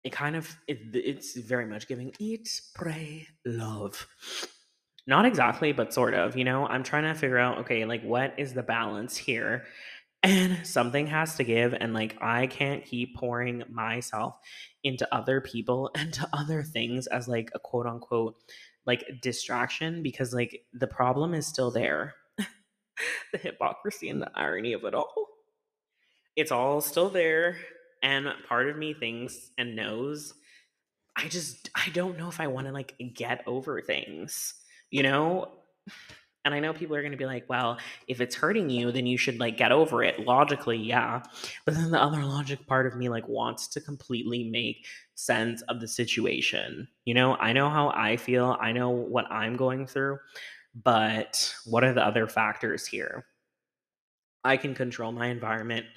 it 0.07 0.13
kind 0.13 0.35
of 0.35 0.57
it, 0.67 0.79
it's 0.93 1.35
very 1.37 1.65
much 1.65 1.87
giving 1.87 2.13
eat 2.19 2.61
pray 2.73 3.27
love. 3.45 4.07
Not 5.05 5.25
exactly 5.25 5.73
but 5.73 5.93
sort 5.93 6.13
of 6.13 6.35
you 6.35 6.43
know? 6.43 6.65
I'm 6.65 6.83
trying 6.83 7.03
to 7.03 7.13
figure 7.13 7.37
out 7.37 7.59
okay 7.59 7.85
like 7.85 8.03
what 8.03 8.33
is 8.37 8.53
the 8.53 8.63
balance 8.63 9.17
here? 9.17 9.65
And 10.23 10.65
something 10.65 11.07
has 11.07 11.35
to 11.35 11.43
give 11.43 11.75
and 11.75 11.93
like 11.93 12.17
i 12.21 12.47
can't 12.47 12.83
keep 12.83 13.15
pouring 13.15 13.63
myself 13.69 14.35
into 14.83 15.07
other 15.13 15.41
people 15.41 15.91
and 15.95 16.11
to 16.13 16.27
other 16.33 16.63
things 16.63 17.05
as 17.07 17.27
like 17.27 17.51
a 17.53 17.59
quote 17.59 17.85
unquote 17.85 18.35
like 18.87 19.05
distraction 19.21 20.01
because 20.01 20.33
like 20.33 20.63
the 20.73 20.87
problem 20.87 21.33
is 21.33 21.45
still 21.45 21.69
there. 21.69 22.15
The 23.31 23.37
hypocrisy 23.37 24.09
and 24.09 24.21
the 24.21 24.31
irony 24.33 24.73
of 24.73 24.83
it 24.85 24.95
all. 24.95 25.27
It's 26.35 26.51
all 26.51 26.81
still 26.81 27.09
there 27.09 27.57
and 28.07 28.27
part 28.47 28.69
of 28.69 28.77
me 28.77 28.93
thinks 28.93 29.51
and 29.57 29.75
knows 29.75 30.33
I 31.17 31.27
just 31.27 31.69
I 31.75 31.89
don't 31.89 32.17
know 32.17 32.29
if 32.29 32.39
I 32.39 32.47
want 32.47 32.67
to 32.67 32.73
like 32.73 32.93
get 33.13 33.43
over 33.45 33.81
things, 33.81 34.53
you 34.91 35.03
know? 35.03 35.51
And 36.45 36.53
I 36.53 36.59
know 36.61 36.71
people 36.71 36.95
are 36.95 37.01
going 37.01 37.11
to 37.11 37.17
be 37.17 37.25
like, 37.25 37.49
well, 37.49 37.77
if 38.07 38.21
it's 38.21 38.35
hurting 38.35 38.69
you, 38.69 38.91
then 38.93 39.05
you 39.05 39.17
should 39.17 39.39
like 39.39 39.57
get 39.57 39.73
over 39.73 40.03
it. 40.03 40.19
Logically, 40.19 40.77
yeah. 40.77 41.23
But 41.65 41.73
then 41.73 41.91
the 41.91 42.01
other 42.01 42.23
logic 42.23 42.65
part 42.67 42.85
of 42.85 42.95
me 42.95 43.09
like 43.09 43.27
wants 43.27 43.67
to 43.69 43.81
completely 43.81 44.45
make 44.45 44.85
sense 45.15 45.61
of 45.63 45.81
the 45.81 45.87
situation. 45.87 46.87
You 47.03 47.15
know, 47.15 47.35
I 47.35 47.51
know 47.51 47.69
how 47.69 47.89
I 47.89 48.15
feel, 48.15 48.55
I 48.61 48.71
know 48.71 48.91
what 48.91 49.29
I'm 49.29 49.57
going 49.57 49.87
through, 49.87 50.19
but 50.81 51.53
what 51.65 51.83
are 51.83 51.93
the 51.93 52.05
other 52.05 52.27
factors 52.27 52.85
here? 52.85 53.25
I 54.45 54.55
can 54.55 54.73
control 54.73 55.11
my 55.11 55.27
environment. 55.27 55.87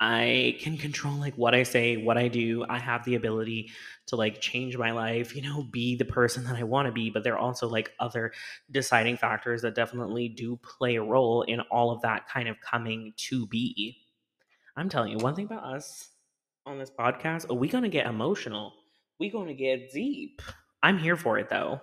I 0.00 0.56
can 0.60 0.78
control 0.78 1.14
like 1.14 1.34
what 1.34 1.54
I 1.54 1.62
say, 1.62 1.98
what 1.98 2.16
I 2.16 2.28
do. 2.28 2.64
I 2.68 2.78
have 2.78 3.04
the 3.04 3.16
ability 3.16 3.70
to 4.06 4.16
like 4.16 4.40
change 4.40 4.76
my 4.78 4.92
life, 4.92 5.36
you 5.36 5.42
know, 5.42 5.62
be 5.62 5.94
the 5.94 6.06
person 6.06 6.44
that 6.44 6.56
I 6.56 6.62
want 6.62 6.86
to 6.86 6.92
be, 6.92 7.10
but 7.10 7.22
there 7.22 7.34
are 7.34 7.38
also 7.38 7.68
like 7.68 7.92
other 8.00 8.32
deciding 8.70 9.18
factors 9.18 9.60
that 9.62 9.74
definitely 9.74 10.28
do 10.28 10.56
play 10.56 10.96
a 10.96 11.02
role 11.02 11.42
in 11.42 11.60
all 11.70 11.90
of 11.90 12.00
that 12.00 12.26
kind 12.28 12.48
of 12.48 12.56
coming 12.60 13.12
to 13.16 13.46
be. 13.46 13.98
I'm 14.74 14.88
telling 14.88 15.12
you, 15.12 15.18
one 15.18 15.34
thing 15.34 15.44
about 15.44 15.64
us 15.64 16.08
on 16.64 16.78
this 16.78 16.90
podcast, 16.90 17.50
are 17.50 17.54
we 17.54 17.68
going 17.68 17.84
to 17.84 17.90
get 17.90 18.06
emotional. 18.06 18.72
We 19.18 19.28
going 19.28 19.48
to 19.48 19.54
get 19.54 19.92
deep. 19.92 20.40
I'm 20.82 20.98
here 20.98 21.16
for 21.16 21.38
it 21.38 21.50
though. 21.50 21.80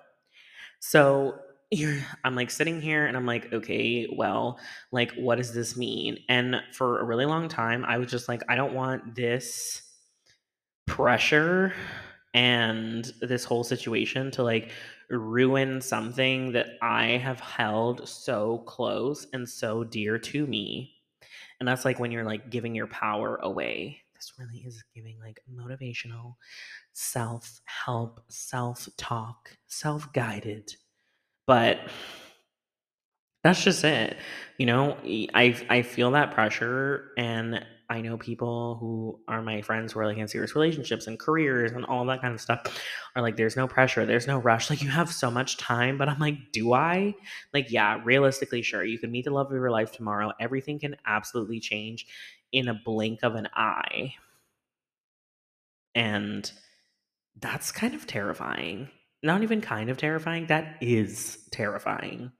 So, 0.79 1.39
you're 1.69 1.97
I'm 2.23 2.35
like 2.35 2.49
sitting 2.49 2.81
here 2.81 3.05
and 3.05 3.17
I'm 3.17 3.25
like, 3.25 3.51
okay, 3.51 4.07
well, 4.15 4.59
like 4.91 5.11
what 5.13 5.35
does 5.35 5.53
this 5.53 5.75
mean? 5.75 6.17
And 6.29 6.61
for 6.71 6.99
a 6.99 7.03
really 7.03 7.25
long 7.25 7.49
time, 7.49 7.83
I 7.85 7.97
was 7.97 8.09
just 8.09 8.27
like, 8.27 8.43
I 8.47 8.55
don't 8.55 8.73
want 8.73 9.15
this 9.15 9.81
pressure 10.85 11.73
and 12.33 13.11
this 13.21 13.43
whole 13.43 13.63
situation 13.63 14.31
to 14.31 14.43
like 14.43 14.71
ruin 15.09 15.81
something 15.81 16.53
that 16.53 16.67
I 16.81 17.17
have 17.17 17.39
held 17.39 18.07
so 18.07 18.59
close 18.59 19.27
and 19.33 19.47
so 19.47 19.83
dear 19.83 20.17
to 20.19 20.47
me. 20.47 20.93
And 21.59 21.67
that's 21.67 21.85
like 21.85 21.99
when 21.99 22.11
you're 22.11 22.23
like 22.23 22.49
giving 22.49 22.75
your 22.75 22.87
power 22.87 23.37
away. 23.37 24.01
This 24.13 24.33
really 24.39 24.63
is 24.65 24.83
giving 24.95 25.19
like 25.19 25.41
motivational 25.53 26.35
self 26.93 27.61
help, 27.65 28.21
self 28.29 28.87
talk, 28.97 29.57
self 29.67 30.11
guided 30.13 30.73
but 31.47 31.79
that's 33.43 33.63
just 33.63 33.83
it. 33.83 34.17
You 34.57 34.65
know, 34.65 34.97
I 35.33 35.55
I 35.69 35.81
feel 35.83 36.11
that 36.11 36.33
pressure 36.33 37.11
and 37.17 37.63
I 37.89 38.01
know 38.01 38.17
people 38.17 38.75
who 38.81 39.17
are 39.29 39.41
my 39.41 39.61
friends 39.61 39.93
who 39.93 40.01
are 40.01 40.05
like 40.07 40.17
in 40.17 40.27
serious 40.27 40.55
relationships 40.55 41.07
and 41.07 41.17
careers 41.17 41.71
and 41.71 41.85
all 41.85 42.05
that 42.07 42.19
kind 42.21 42.33
of 42.33 42.41
stuff 42.41 42.59
are 43.15 43.21
like, 43.21 43.37
there's 43.37 43.55
no 43.55 43.65
pressure, 43.65 44.05
there's 44.05 44.27
no 44.27 44.39
rush. 44.39 44.69
Like, 44.69 44.81
you 44.81 44.89
have 44.89 45.09
so 45.09 45.31
much 45.31 45.55
time. 45.55 45.97
But 45.97 46.09
I'm 46.09 46.19
like, 46.19 46.51
do 46.51 46.73
I? 46.73 47.15
Like, 47.53 47.71
yeah, 47.71 48.01
realistically, 48.03 48.61
sure. 48.61 48.83
You 48.83 48.99
can 48.99 49.09
meet 49.09 49.23
the 49.23 49.31
love 49.31 49.47
of 49.47 49.53
your 49.53 49.71
life 49.71 49.93
tomorrow. 49.93 50.33
Everything 50.37 50.79
can 50.79 50.97
absolutely 51.05 51.61
change 51.61 52.07
in 52.51 52.67
a 52.67 52.73
blink 52.73 53.23
of 53.23 53.35
an 53.35 53.47
eye. 53.55 54.15
And 55.95 56.49
that's 57.39 57.71
kind 57.71 57.95
of 57.95 58.07
terrifying. 58.07 58.89
Not 59.27 59.43
even 59.43 59.59
kind 59.59 59.89
of 59.89 59.97
terrifying, 59.97 60.45
that 60.45 60.77
is 60.79 61.37
terrifying. 61.51 62.31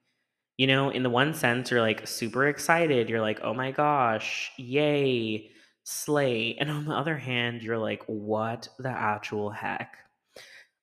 You 0.56 0.68
know, 0.68 0.90
in 0.90 1.04
the 1.04 1.10
one 1.10 1.34
sense, 1.34 1.70
you're 1.70 1.82
like 1.82 2.08
super 2.08 2.48
excited. 2.48 3.10
You're 3.10 3.20
like, 3.20 3.42
oh 3.44 3.54
my 3.54 3.72
gosh, 3.72 4.54
yay, 4.56 5.52
slay. 5.84 6.56
And 6.58 6.72
on 6.72 6.86
the 6.86 6.94
other 6.94 7.18
hand, 7.18 7.62
you're 7.62 7.78
like, 7.78 8.04
what 8.06 8.70
the 8.80 8.88
actual 8.88 9.50
heck? 9.50 9.98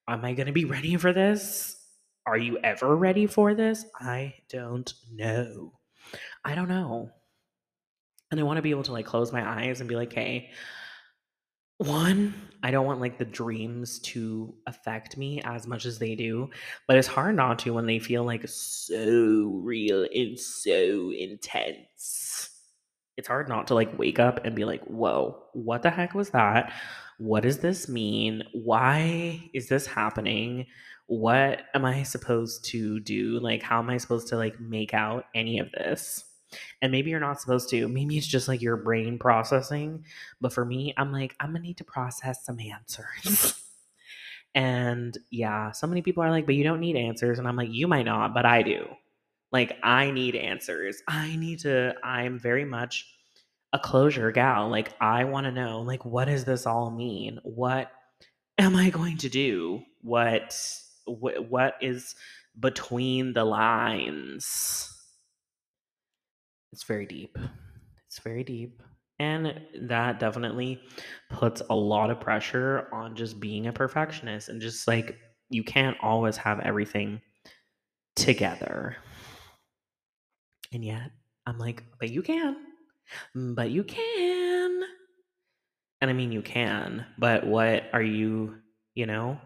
Am 0.06 0.22
I 0.26 0.34
going 0.34 0.46
to 0.46 0.52
be 0.52 0.66
ready 0.66 0.94
for 0.98 1.14
this? 1.14 1.74
Are 2.26 2.36
you 2.36 2.58
ever 2.62 2.94
ready 2.94 3.26
for 3.26 3.54
this? 3.54 3.86
I 3.98 4.34
don't 4.50 4.92
know. 5.10 5.72
I 6.44 6.54
don't 6.54 6.68
know. 6.68 7.12
And 8.30 8.38
I 8.38 8.42
want 8.42 8.58
to 8.58 8.62
be 8.62 8.72
able 8.72 8.82
to 8.82 8.92
like 8.92 9.06
close 9.06 9.32
my 9.32 9.42
eyes 9.42 9.80
and 9.80 9.88
be 9.88 9.96
like, 9.96 10.12
hey, 10.12 10.50
one, 11.78 12.34
I 12.62 12.70
don't 12.70 12.86
want 12.86 13.00
like 13.00 13.18
the 13.18 13.24
dreams 13.24 13.98
to 14.00 14.54
affect 14.66 15.16
me 15.16 15.40
as 15.44 15.66
much 15.66 15.84
as 15.86 15.98
they 15.98 16.14
do, 16.14 16.50
but 16.86 16.96
it's 16.96 17.08
hard 17.08 17.36
not 17.36 17.58
to 17.60 17.74
when 17.74 17.86
they 17.86 17.98
feel 17.98 18.24
like 18.24 18.44
so 18.46 19.60
real 19.62 20.06
and 20.14 20.38
so 20.38 21.12
intense. 21.12 22.50
It's 23.16 23.28
hard 23.28 23.48
not 23.48 23.66
to 23.68 23.74
like 23.74 23.98
wake 23.98 24.18
up 24.18 24.44
and 24.44 24.56
be 24.56 24.64
like, 24.64 24.84
whoa, 24.84 25.42
what 25.52 25.82
the 25.82 25.90
heck 25.90 26.14
was 26.14 26.30
that? 26.30 26.72
What 27.18 27.42
does 27.42 27.58
this 27.58 27.88
mean? 27.88 28.42
Why 28.52 29.50
is 29.52 29.68
this 29.68 29.86
happening? 29.86 30.66
What 31.06 31.62
am 31.74 31.84
I 31.84 32.02
supposed 32.02 32.64
to 32.66 32.98
do? 33.00 33.38
Like, 33.40 33.62
how 33.62 33.78
am 33.80 33.90
I 33.90 33.98
supposed 33.98 34.28
to 34.28 34.36
like 34.36 34.58
make 34.58 34.94
out 34.94 35.26
any 35.34 35.58
of 35.58 35.70
this? 35.72 36.24
And 36.82 36.92
maybe 36.92 37.10
you're 37.10 37.20
not 37.20 37.40
supposed 37.40 37.68
to. 37.70 37.88
Maybe 37.88 38.16
it's 38.16 38.26
just 38.26 38.48
like 38.48 38.62
your 38.62 38.76
brain 38.76 39.18
processing. 39.18 40.04
But 40.40 40.52
for 40.52 40.64
me, 40.64 40.94
I'm 40.96 41.12
like, 41.12 41.34
I'm 41.40 41.50
gonna 41.50 41.60
need 41.60 41.78
to 41.78 41.84
process 41.84 42.44
some 42.44 42.58
answers. 42.60 43.54
and 44.54 45.16
yeah, 45.30 45.72
so 45.72 45.86
many 45.86 46.02
people 46.02 46.22
are 46.22 46.30
like, 46.30 46.46
but 46.46 46.54
you 46.54 46.64
don't 46.64 46.80
need 46.80 46.96
answers. 46.96 47.38
And 47.38 47.48
I'm 47.48 47.56
like, 47.56 47.72
you 47.72 47.88
might 47.88 48.06
not, 48.06 48.34
but 48.34 48.46
I 48.46 48.62
do. 48.62 48.86
Like, 49.52 49.76
I 49.82 50.10
need 50.10 50.34
answers. 50.34 51.02
I 51.06 51.36
need 51.36 51.60
to, 51.60 51.94
I'm 52.02 52.38
very 52.38 52.64
much 52.64 53.06
a 53.72 53.78
closure 53.78 54.32
gal. 54.32 54.68
Like, 54.68 54.92
I 55.00 55.24
wanna 55.24 55.52
know, 55.52 55.82
like, 55.82 56.04
what 56.04 56.26
does 56.26 56.44
this 56.44 56.66
all 56.66 56.90
mean? 56.90 57.40
What 57.44 57.90
am 58.58 58.76
I 58.76 58.90
going 58.90 59.18
to 59.18 59.28
do? 59.28 59.82
What 60.02 60.56
what, 61.06 61.48
what 61.48 61.76
is 61.80 62.14
between 62.58 63.32
the 63.32 63.44
lines? 63.44 64.93
It's 66.74 66.82
very 66.82 67.06
deep. 67.06 67.38
It's 68.08 68.18
very 68.18 68.42
deep. 68.42 68.82
And 69.20 69.60
that 69.82 70.18
definitely 70.18 70.82
puts 71.30 71.62
a 71.70 71.74
lot 71.74 72.10
of 72.10 72.18
pressure 72.18 72.88
on 72.92 73.14
just 73.14 73.38
being 73.38 73.68
a 73.68 73.72
perfectionist 73.72 74.48
and 74.48 74.60
just 74.60 74.88
like 74.88 75.16
you 75.50 75.62
can't 75.62 75.96
always 76.02 76.36
have 76.36 76.58
everything 76.58 77.20
together. 78.16 78.96
And 80.72 80.84
yet 80.84 81.12
I'm 81.46 81.60
like, 81.60 81.84
but 82.00 82.10
you 82.10 82.22
can. 82.22 82.56
But 83.36 83.70
you 83.70 83.84
can. 83.84 84.82
And 86.00 86.10
I 86.10 86.12
mean, 86.12 86.32
you 86.32 86.42
can, 86.42 87.06
but 87.18 87.46
what 87.46 87.84
are 87.92 88.02
you, 88.02 88.56
you 88.96 89.06
know? 89.06 89.38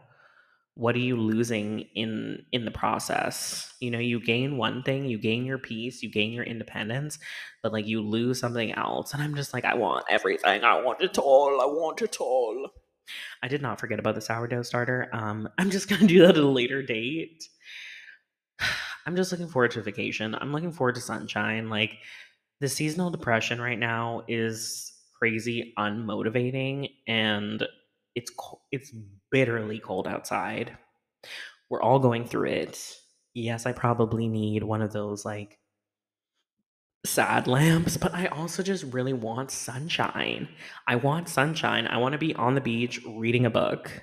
What 0.78 0.94
are 0.94 1.00
you 1.00 1.16
losing 1.16 1.80
in 1.96 2.40
in 2.52 2.64
the 2.64 2.70
process? 2.70 3.74
You 3.80 3.90
know 3.90 3.98
you 3.98 4.20
gain 4.20 4.56
one 4.56 4.84
thing 4.84 5.06
you 5.06 5.18
gain 5.18 5.44
your 5.44 5.58
peace 5.58 6.04
you 6.04 6.08
gain 6.08 6.30
your 6.30 6.44
independence 6.44 7.18
but 7.64 7.72
like 7.72 7.84
you 7.84 8.00
lose 8.00 8.38
something 8.38 8.72
else 8.72 9.12
and 9.12 9.20
i'm 9.20 9.34
just 9.34 9.52
like 9.52 9.64
i 9.64 9.74
want 9.74 10.04
everything. 10.08 10.62
I 10.62 10.80
want 10.80 11.00
it 11.00 11.18
all. 11.18 11.60
I 11.60 11.64
want 11.64 12.00
it 12.00 12.20
all. 12.20 12.68
I 13.42 13.48
did 13.48 13.60
not 13.60 13.80
forget 13.80 13.98
about 13.98 14.14
the 14.14 14.20
sourdough 14.20 14.62
starter. 14.62 15.08
Um 15.12 15.48
i'm 15.58 15.70
just 15.70 15.88
gonna 15.88 16.06
do 16.06 16.20
that 16.20 16.36
at 16.36 16.44
a 16.44 16.46
later 16.46 16.80
date. 16.80 17.48
I'm 19.06 19.16
just 19.16 19.32
looking 19.32 19.48
forward 19.48 19.72
to 19.72 19.82
vacation. 19.82 20.36
I'm 20.36 20.52
looking 20.52 20.70
forward 20.70 20.94
to 20.94 21.00
sunshine. 21.00 21.68
Like 21.68 21.98
the 22.60 22.68
seasonal 22.68 23.10
depression 23.10 23.60
right 23.60 23.78
now 23.78 24.22
is 24.28 24.92
crazy 25.18 25.74
unmotivating 25.76 26.90
and 27.08 27.66
it's 28.18 28.32
it's 28.72 28.92
bitterly 29.30 29.78
cold 29.78 30.08
outside. 30.08 30.76
We're 31.70 31.82
all 31.82 32.00
going 32.00 32.24
through 32.24 32.48
it. 32.48 32.94
Yes, 33.32 33.64
I 33.64 33.72
probably 33.72 34.26
need 34.26 34.64
one 34.64 34.82
of 34.82 34.92
those 34.92 35.24
like 35.24 35.58
sad 37.06 37.46
lamps, 37.46 37.96
but 37.96 38.12
I 38.12 38.26
also 38.26 38.62
just 38.64 38.84
really 38.92 39.12
want 39.12 39.52
sunshine. 39.52 40.48
I 40.88 40.96
want 40.96 41.28
sunshine. 41.28 41.86
I 41.86 41.98
want 41.98 42.12
to 42.12 42.18
be 42.18 42.34
on 42.34 42.56
the 42.56 42.60
beach 42.60 43.00
reading 43.06 43.46
a 43.46 43.50
book 43.50 44.02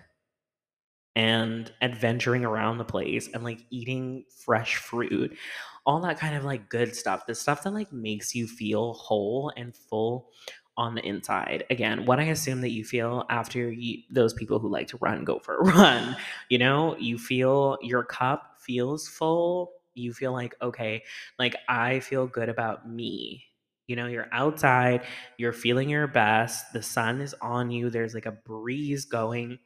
and 1.18 1.72
adventuring 1.82 2.46
around 2.46 2.78
the 2.78 2.86
place 2.86 3.30
and 3.34 3.44
like 3.44 3.60
eating 3.70 4.24
fresh 4.46 4.78
fruit. 4.78 5.38
All 5.86 6.00
that 6.02 6.20
kind 6.20 6.36
of 6.36 6.46
like 6.46 6.70
good 6.70 6.96
stuff. 6.96 7.26
The 7.26 7.36
stuff 7.36 7.64
that 7.64 7.74
like 7.74 7.92
makes 7.92 8.34
you 8.34 8.48
feel 8.48 8.94
whole 8.94 9.52
and 9.58 9.76
full 9.76 10.30
on 10.78 10.96
the 10.96 11.06
inside. 11.06 11.66
Again, 11.70 12.06
what 12.06 12.20
I 12.20 12.26
assume 12.26 12.62
that 12.62 12.72
you 12.72 12.84
feel 12.84 13.26
after 13.30 13.72
you, 13.72 14.00
those 14.10 14.34
people 14.34 14.60
who 14.60 14.68
like 14.68 14.88
to 14.90 14.98
run 14.98 15.24
go 15.24 15.40
for 15.40 15.56
a 15.56 15.64
run. 15.64 16.16
You 16.50 16.58
know, 16.58 16.98
you 16.98 17.18
feel 17.18 17.78
your 17.82 18.04
cup 18.04 18.58
feels 18.60 19.08
full. 19.08 19.72
You 19.94 20.14
feel 20.14 20.34
like, 20.34 20.56
okay, 20.62 21.04
like 21.40 21.56
I 21.70 22.02
feel 22.02 22.28
good 22.28 22.50
about 22.50 22.90
me. 22.90 23.46
You 23.88 23.96
know, 23.96 24.08
you're 24.08 24.28
outside, 24.32 25.04
you're 25.38 25.54
feeling 25.54 25.90
your 25.90 26.08
best, 26.08 26.74
the 26.74 26.82
sun 26.82 27.22
is 27.22 27.36
on 27.40 27.70
you, 27.70 27.90
there's 27.90 28.16
like 28.16 28.26
a 28.26 28.32
breeze 28.32 29.06
going. 29.06 29.60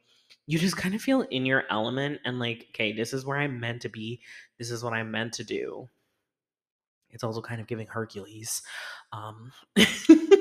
You 0.46 0.58
just 0.58 0.76
kind 0.76 0.94
of 0.94 1.00
feel 1.00 1.22
in 1.22 1.46
your 1.46 1.64
element 1.70 2.20
and 2.24 2.38
like, 2.38 2.66
okay, 2.70 2.92
this 2.92 3.12
is 3.14 3.24
where 3.24 3.38
I'm 3.38 3.58
meant 3.60 3.82
to 3.82 3.88
be. 3.88 4.20
This 4.58 4.70
is 4.70 4.84
what 4.84 4.92
I'm 4.92 5.10
meant 5.10 5.32
to 5.34 5.44
do. 5.44 5.88
It's 7.08 7.24
also 7.24 7.40
kind 7.40 7.60
of 7.60 7.66
giving 7.66 7.86
Hercules. 7.86 8.62
Um 9.12 9.52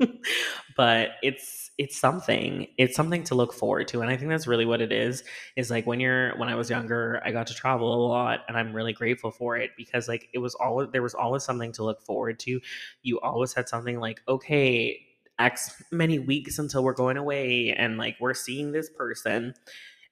but 0.76 1.10
it's 1.22 1.70
it's 1.78 1.98
something 1.98 2.66
it's 2.76 2.94
something 2.94 3.22
to 3.24 3.34
look 3.34 3.52
forward 3.54 3.88
to 3.88 4.02
and 4.02 4.10
i 4.10 4.16
think 4.16 4.28
that's 4.28 4.46
really 4.46 4.66
what 4.66 4.80
it 4.80 4.92
is 4.92 5.24
is 5.56 5.70
like 5.70 5.86
when 5.86 5.98
you're 5.98 6.36
when 6.36 6.48
i 6.48 6.54
was 6.54 6.68
younger 6.68 7.22
i 7.24 7.30
got 7.30 7.46
to 7.46 7.54
travel 7.54 7.94
a 7.94 8.00
lot 8.06 8.40
and 8.48 8.56
i'm 8.56 8.74
really 8.74 8.92
grateful 8.92 9.30
for 9.30 9.56
it 9.56 9.70
because 9.76 10.08
like 10.08 10.28
it 10.34 10.38
was 10.38 10.54
always 10.56 10.88
there 10.92 11.02
was 11.02 11.14
always 11.14 11.42
something 11.42 11.72
to 11.72 11.84
look 11.84 12.02
forward 12.02 12.38
to. 12.40 12.60
You 13.02 13.20
always 13.20 13.52
had 13.52 13.68
something 13.68 13.98
like 13.98 14.22
okay 14.28 15.00
x 15.38 15.82
many 15.90 16.18
weeks 16.18 16.58
until 16.58 16.84
we're 16.84 16.92
going 16.92 17.16
away 17.16 17.72
and 17.72 17.96
like 17.96 18.16
we're 18.20 18.34
seeing 18.34 18.72
this 18.72 18.90
person 18.90 19.54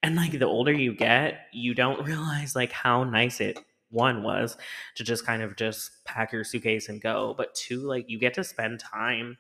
and 0.03 0.17
like 0.17 0.33
the 0.39 0.47
older 0.47 0.73
you 0.73 0.95
get 0.95 1.41
you 1.53 1.75
don't 1.75 2.05
realize 2.07 2.57
like 2.57 2.73
how 2.73 3.05
nice 3.05 3.41
it 3.41 3.59
one 3.91 4.23
was 4.23 4.57
to 4.95 5.05
just 5.05 5.25
kind 5.25 5.43
of 5.43 5.57
just 5.57 5.91
pack 6.05 6.33
your 6.33 6.45
suitcase 6.45 6.89
and 6.89 7.01
go 7.01 7.35
but 7.37 7.55
two 7.55 7.81
like 7.81 8.09
you 8.09 8.19
get 8.19 8.35
to 8.35 8.45
spend 8.45 8.81
time 8.81 9.37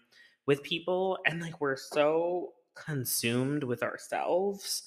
with 0.48 0.62
people 0.62 1.18
and 1.26 1.42
like 1.42 1.60
we're 1.60 1.76
so 1.76 2.54
consumed 2.74 3.62
with 3.62 3.82
ourselves 3.82 4.82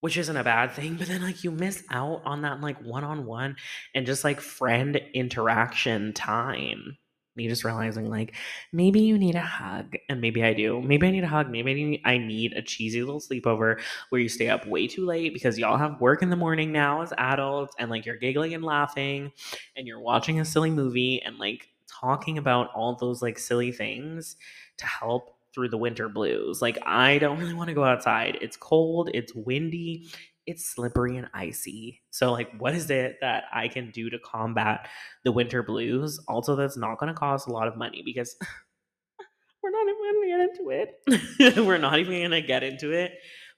which 0.00 0.16
isn't 0.16 0.36
a 0.36 0.42
bad 0.42 0.72
thing 0.72 0.96
but 0.96 1.06
then 1.06 1.22
like 1.22 1.44
you 1.44 1.52
miss 1.52 1.84
out 1.90 2.20
on 2.24 2.42
that 2.42 2.60
like 2.60 2.82
one-on-one 2.82 3.54
and 3.94 4.04
just 4.04 4.24
like 4.24 4.40
friend 4.40 5.00
interaction 5.14 6.12
time. 6.12 6.98
Me 7.36 7.48
just 7.48 7.64
realizing 7.64 8.10
like 8.10 8.34
maybe 8.72 9.00
you 9.00 9.16
need 9.16 9.36
a 9.36 9.40
hug 9.40 9.94
and 10.08 10.20
maybe 10.20 10.42
i 10.42 10.52
do. 10.52 10.82
Maybe 10.82 11.06
i 11.06 11.10
need 11.12 11.22
a 11.22 11.28
hug. 11.28 11.48
Maybe 11.48 12.02
i 12.04 12.18
need 12.18 12.52
a 12.54 12.60
cheesy 12.60 13.02
little 13.02 13.20
sleepover 13.20 13.80
where 14.08 14.20
you 14.20 14.28
stay 14.28 14.48
up 14.48 14.66
way 14.66 14.88
too 14.88 15.06
late 15.06 15.32
because 15.32 15.58
y'all 15.58 15.78
have 15.78 16.00
work 16.00 16.22
in 16.22 16.28
the 16.30 16.36
morning 16.36 16.72
now 16.72 17.02
as 17.02 17.12
adults 17.16 17.74
and 17.78 17.88
like 17.88 18.04
you're 18.04 18.16
giggling 18.16 18.52
and 18.52 18.64
laughing 18.64 19.30
and 19.76 19.86
you're 19.86 20.00
watching 20.00 20.40
a 20.40 20.44
silly 20.44 20.70
movie 20.70 21.22
and 21.22 21.38
like 21.38 21.68
talking 22.02 22.38
about 22.38 22.70
all 22.74 22.96
those 22.96 23.22
like 23.22 23.38
silly 23.38 23.72
things 23.72 24.36
to 24.78 24.86
help 24.86 25.36
through 25.54 25.68
the 25.68 25.78
winter 25.78 26.08
blues. 26.08 26.62
Like, 26.62 26.78
I 26.84 27.18
don't 27.18 27.38
really 27.38 27.54
want 27.54 27.68
to 27.68 27.74
go 27.74 27.84
outside. 27.84 28.38
It's 28.40 28.56
cold, 28.56 29.10
it's 29.12 29.34
windy, 29.34 30.08
it's 30.46 30.64
slippery 30.68 31.16
and 31.16 31.28
icy. 31.34 32.02
So, 32.10 32.32
like, 32.32 32.50
what 32.58 32.74
is 32.74 32.90
it 32.90 33.18
that 33.20 33.44
I 33.52 33.68
can 33.68 33.90
do 33.90 34.10
to 34.10 34.18
combat 34.18 34.88
the 35.24 35.32
winter 35.32 35.62
blues? 35.62 36.20
Also, 36.26 36.56
that's 36.56 36.76
not 36.76 36.98
going 36.98 37.12
to 37.12 37.18
cost 37.18 37.48
a 37.48 37.52
lot 37.52 37.68
of 37.68 37.76
money 37.76 38.02
because 38.04 38.36
we're 39.62 39.70
not 39.70 39.88
even 39.88 40.02
going 40.02 40.22
to 40.22 40.28
get 40.28 40.50
into 40.50 40.70
it. 40.70 41.64
we're 41.66 41.78
not 41.78 41.98
even 41.98 42.12
going 42.12 42.30
to 42.30 42.42
get 42.42 42.62
into 42.62 42.92
it. 42.92 43.12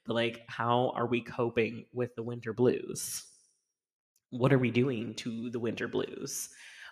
But, 0.05 0.13
like, 0.13 0.41
how 0.47 0.91
are 0.95 1.07
we 1.07 1.21
coping 1.21 1.85
with 1.93 2.13
the 2.15 2.23
winter 2.23 2.53
blues? 2.53 3.23
What 4.29 4.53
are 4.53 4.59
we 4.59 4.69
doing 4.69 5.15
to 5.15 5.49
the 5.49 5.59
winter 5.59 5.87
blues? 5.87 6.49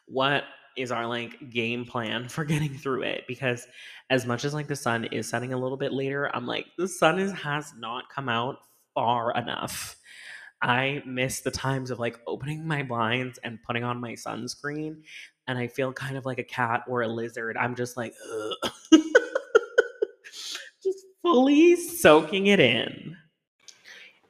What 0.08 0.44
is 0.78 0.92
our 0.92 1.06
like 1.08 1.50
game 1.50 1.86
plan 1.86 2.28
for 2.30 2.46
getting 2.46 2.78
through 2.78 3.04
it 3.04 3.24
because 3.28 3.68
as 4.10 4.26
much 4.26 4.46
as 4.46 4.54
like 4.54 4.68
the 4.68 4.76
sun 4.76 5.06
is 5.06 5.28
setting 5.28 5.54
a 5.54 5.58
little 5.58 5.78
bit 5.78 5.94
later 5.94 6.30
i'm 6.36 6.46
like 6.46 6.66
the 6.78 6.88
sun 6.88 7.20
is 7.20 7.32
has 7.32 7.74
not 7.78 8.10
come 8.10 8.30
out 8.30 8.58
far 8.94 9.34
enough. 9.34 9.96
I 10.62 11.04
miss 11.06 11.42
the 11.42 11.52
times 11.52 11.92
of 11.92 12.00
like 12.00 12.20
opening 12.26 12.66
my 12.66 12.84
blinds 12.84 13.38
and 13.44 13.62
putting 13.64 13.84
on 13.84 14.00
my 14.00 14.14
sunscreen 14.14 15.02
and 15.48 15.58
i 15.58 15.68
feel 15.68 15.92
kind 15.92 16.16
of 16.16 16.26
like 16.26 16.40
a 16.40 16.44
cat 16.44 16.84
or 16.88 17.02
a 17.02 17.08
lizard. 17.08 17.58
I'm 17.58 17.76
just 17.76 17.98
like 17.98 18.14
just 20.84 21.06
fully 21.22 21.76
soaking 21.76 22.48
it 22.48 22.60
in. 22.62 23.18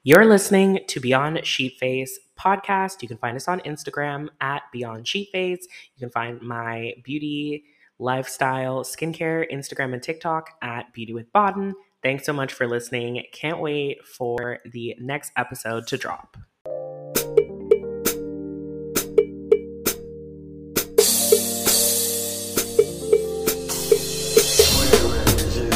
You're 0.03 0.25
listening 0.25 0.79
to 0.88 0.99
Beyond 0.99 1.38
Sheetface 1.38 2.12
podcast. 2.43 3.01
You 3.01 3.08
can 3.08 3.17
find 3.17 3.36
us 3.36 3.47
on 3.47 3.60
Instagram 3.62 4.27
at 4.41 4.63
Beyond 4.71 5.06
Sheetface. 5.06 5.63
You 5.95 5.99
can 5.99 6.10
find 6.10 6.41
my 6.41 6.93
beauty, 7.03 7.63
lifestyle, 7.99 8.84
skincare, 8.84 9.49
Instagram, 9.51 9.93
and 9.93 10.03
TikTok 10.03 10.49
at 10.62 10.91
Beauty 10.93 11.13
with 11.13 11.32
Baden. 11.32 11.75
Thanks 12.01 12.25
so 12.25 12.34
much 12.34 12.51
for 12.53 12.67
listening. 12.67 13.23
Can't 13.32 13.60
wait 13.60 14.06
for 14.06 14.60
the 14.65 14.95
next 14.99 15.32
episode 15.38 15.88
to 15.88 15.97
drop. 15.97 16.36